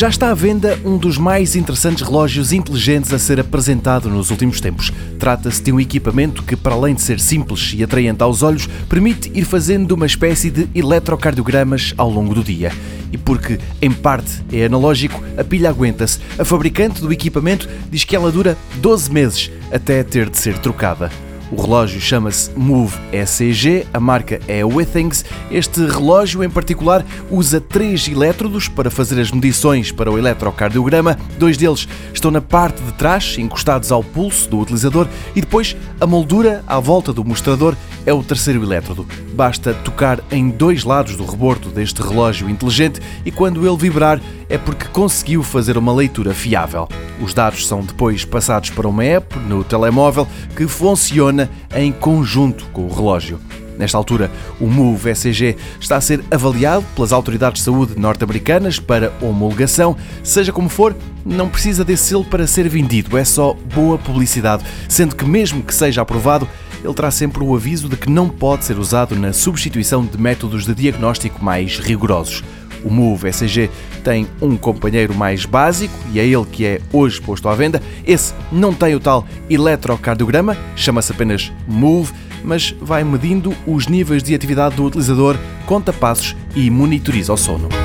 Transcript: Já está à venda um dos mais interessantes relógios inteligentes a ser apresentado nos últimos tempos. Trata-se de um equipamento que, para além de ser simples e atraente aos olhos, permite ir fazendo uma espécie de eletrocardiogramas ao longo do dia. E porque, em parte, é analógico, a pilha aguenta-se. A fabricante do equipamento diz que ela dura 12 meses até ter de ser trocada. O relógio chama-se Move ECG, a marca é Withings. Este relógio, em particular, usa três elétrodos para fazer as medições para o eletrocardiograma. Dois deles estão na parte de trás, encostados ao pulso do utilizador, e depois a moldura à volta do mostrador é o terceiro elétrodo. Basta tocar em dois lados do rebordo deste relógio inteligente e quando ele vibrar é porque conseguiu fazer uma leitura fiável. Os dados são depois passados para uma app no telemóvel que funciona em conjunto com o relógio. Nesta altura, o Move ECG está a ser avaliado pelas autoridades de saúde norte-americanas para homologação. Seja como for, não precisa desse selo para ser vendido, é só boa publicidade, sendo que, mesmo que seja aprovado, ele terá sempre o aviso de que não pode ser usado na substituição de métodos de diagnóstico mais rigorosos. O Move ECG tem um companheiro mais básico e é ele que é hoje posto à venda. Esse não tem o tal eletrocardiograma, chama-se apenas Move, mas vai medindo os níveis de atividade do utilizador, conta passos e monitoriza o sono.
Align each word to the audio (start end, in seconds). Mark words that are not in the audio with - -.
Já 0.00 0.08
está 0.08 0.30
à 0.30 0.34
venda 0.34 0.80
um 0.82 0.96
dos 0.96 1.18
mais 1.18 1.54
interessantes 1.54 2.02
relógios 2.02 2.54
inteligentes 2.54 3.12
a 3.12 3.18
ser 3.18 3.38
apresentado 3.38 4.08
nos 4.08 4.30
últimos 4.30 4.58
tempos. 4.58 4.90
Trata-se 5.18 5.62
de 5.62 5.70
um 5.70 5.78
equipamento 5.78 6.42
que, 6.42 6.56
para 6.56 6.74
além 6.74 6.94
de 6.94 7.02
ser 7.02 7.20
simples 7.20 7.74
e 7.76 7.84
atraente 7.84 8.22
aos 8.22 8.42
olhos, 8.42 8.66
permite 8.88 9.30
ir 9.34 9.44
fazendo 9.44 9.92
uma 9.92 10.06
espécie 10.06 10.50
de 10.50 10.66
eletrocardiogramas 10.74 11.92
ao 11.98 12.08
longo 12.08 12.34
do 12.34 12.42
dia. 12.42 12.72
E 13.12 13.18
porque, 13.18 13.58
em 13.82 13.90
parte, 13.92 14.42
é 14.50 14.64
analógico, 14.64 15.22
a 15.36 15.44
pilha 15.44 15.68
aguenta-se. 15.68 16.18
A 16.38 16.46
fabricante 16.46 17.02
do 17.02 17.12
equipamento 17.12 17.68
diz 17.90 18.02
que 18.02 18.16
ela 18.16 18.32
dura 18.32 18.56
12 18.80 19.12
meses 19.12 19.50
até 19.70 20.02
ter 20.02 20.30
de 20.30 20.38
ser 20.38 20.56
trocada. 20.60 21.10
O 21.50 21.60
relógio 21.60 22.00
chama-se 22.00 22.50
Move 22.56 22.96
ECG, 23.12 23.84
a 23.92 23.98
marca 23.98 24.40
é 24.46 24.64
Withings. 24.64 25.24
Este 25.50 25.84
relógio, 25.84 26.44
em 26.44 26.48
particular, 26.48 27.04
usa 27.28 27.60
três 27.60 28.06
elétrodos 28.06 28.68
para 28.68 28.88
fazer 28.88 29.20
as 29.20 29.32
medições 29.32 29.90
para 29.90 30.12
o 30.12 30.16
eletrocardiograma. 30.16 31.18
Dois 31.38 31.56
deles 31.56 31.88
estão 32.14 32.30
na 32.30 32.40
parte 32.40 32.80
de 32.82 32.92
trás, 32.92 33.36
encostados 33.36 33.90
ao 33.90 34.04
pulso 34.04 34.48
do 34.48 34.60
utilizador, 34.60 35.08
e 35.34 35.40
depois 35.40 35.76
a 36.00 36.06
moldura 36.06 36.62
à 36.68 36.78
volta 36.78 37.12
do 37.12 37.24
mostrador 37.24 37.74
é 38.06 38.12
o 38.12 38.22
terceiro 38.22 38.62
elétrodo. 38.62 39.06
Basta 39.34 39.74
tocar 39.74 40.20
em 40.30 40.50
dois 40.50 40.84
lados 40.84 41.16
do 41.16 41.24
rebordo 41.24 41.70
deste 41.70 42.02
relógio 42.02 42.48
inteligente 42.48 43.00
e 43.24 43.30
quando 43.30 43.66
ele 43.66 43.76
vibrar 43.76 44.20
é 44.48 44.58
porque 44.58 44.86
conseguiu 44.88 45.42
fazer 45.42 45.76
uma 45.76 45.92
leitura 45.92 46.34
fiável. 46.34 46.88
Os 47.20 47.34
dados 47.34 47.66
são 47.66 47.80
depois 47.82 48.24
passados 48.24 48.70
para 48.70 48.88
uma 48.88 49.04
app 49.04 49.38
no 49.40 49.62
telemóvel 49.62 50.26
que 50.56 50.66
funciona 50.66 51.50
em 51.74 51.92
conjunto 51.92 52.64
com 52.72 52.86
o 52.86 52.92
relógio. 52.92 53.38
Nesta 53.80 53.96
altura, 53.96 54.30
o 54.60 54.66
Move 54.66 55.08
ECG 55.08 55.56
está 55.80 55.96
a 55.96 56.00
ser 56.02 56.22
avaliado 56.30 56.84
pelas 56.94 57.14
autoridades 57.14 57.60
de 57.60 57.64
saúde 57.64 57.98
norte-americanas 57.98 58.78
para 58.78 59.10
homologação. 59.22 59.96
Seja 60.22 60.52
como 60.52 60.68
for, 60.68 60.94
não 61.24 61.48
precisa 61.48 61.82
desse 61.82 62.08
selo 62.08 62.22
para 62.22 62.46
ser 62.46 62.68
vendido, 62.68 63.16
é 63.16 63.24
só 63.24 63.54
boa 63.74 63.96
publicidade, 63.96 64.64
sendo 64.86 65.16
que, 65.16 65.24
mesmo 65.24 65.62
que 65.62 65.74
seja 65.74 66.02
aprovado, 66.02 66.46
ele 66.84 66.92
terá 66.92 67.10
sempre 67.10 67.42
o 67.42 67.56
aviso 67.56 67.88
de 67.88 67.96
que 67.96 68.10
não 68.10 68.28
pode 68.28 68.66
ser 68.66 68.78
usado 68.78 69.16
na 69.16 69.32
substituição 69.32 70.04
de 70.04 70.20
métodos 70.20 70.66
de 70.66 70.74
diagnóstico 70.74 71.42
mais 71.42 71.78
rigorosos. 71.78 72.44
O 72.84 72.90
Move 72.90 73.28
ECG 73.28 73.70
tem 74.04 74.26
um 74.42 74.58
companheiro 74.58 75.14
mais 75.14 75.46
básico 75.46 75.94
e 76.12 76.20
é 76.20 76.26
ele 76.26 76.44
que 76.44 76.66
é 76.66 76.80
hoje 76.92 77.18
posto 77.18 77.48
à 77.48 77.54
venda. 77.54 77.82
Esse 78.06 78.34
não 78.52 78.74
tem 78.74 78.94
o 78.94 79.00
tal 79.00 79.26
eletrocardiograma, 79.48 80.54
chama-se 80.76 81.12
apenas 81.12 81.50
Move, 81.66 82.12
mas 82.44 82.74
vai 82.80 83.04
medindo 83.04 83.54
os 83.66 83.86
níveis 83.86 84.22
de 84.22 84.34
atividade 84.34 84.76
do 84.76 84.84
utilizador, 84.84 85.36
conta 85.66 85.92
passos 85.92 86.36
e 86.54 86.70
monitoriza 86.70 87.32
o 87.32 87.36
sono. 87.36 87.79